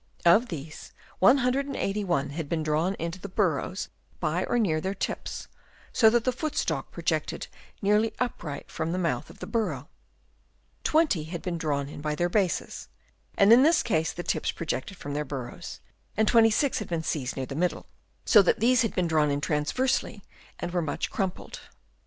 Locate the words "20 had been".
10.85-11.59